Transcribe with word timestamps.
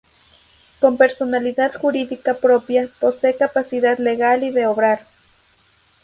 Con 0.79 0.97
personalidad 0.97 1.71
jurídica 1.75 2.33
propia, 2.33 2.89
posee 2.99 3.37
capacidad 3.37 3.99
legal 3.99 4.43
y 4.43 4.49
de 4.49 4.65
obrar. 4.65 5.01